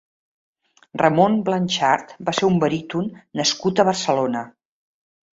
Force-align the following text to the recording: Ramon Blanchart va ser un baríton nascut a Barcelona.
Ramon 1.01 1.35
Blanchart 1.49 2.15
va 2.29 2.33
ser 2.37 2.45
un 2.47 2.57
baríton 2.63 3.11
nascut 3.41 3.83
a 3.83 3.85
Barcelona. 3.91 4.43